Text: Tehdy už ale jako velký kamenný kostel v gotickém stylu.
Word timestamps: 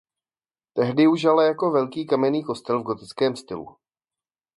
Tehdy 0.73 1.07
už 1.07 1.25
ale 1.25 1.45
jako 1.47 1.71
velký 1.71 2.05
kamenný 2.07 2.43
kostel 2.43 2.79
v 2.79 2.83
gotickém 2.83 3.35
stylu. 3.35 3.75